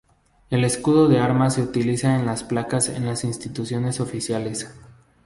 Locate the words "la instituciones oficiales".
3.05-4.67